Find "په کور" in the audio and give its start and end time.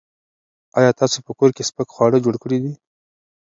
1.25-1.49